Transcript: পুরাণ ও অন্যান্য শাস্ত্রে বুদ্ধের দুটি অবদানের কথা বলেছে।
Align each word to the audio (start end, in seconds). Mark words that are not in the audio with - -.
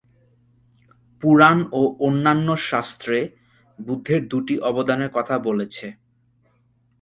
পুরাণ 1.23 1.57
ও 1.71 1.81
অন্যান্য 2.07 2.47
শাস্ত্রে 2.69 3.17
বুদ্ধের 3.79 4.21
দুটি 4.27 4.55
অবদানের 4.69 5.11
কথা 5.17 5.35
বলেছে। 5.47 5.87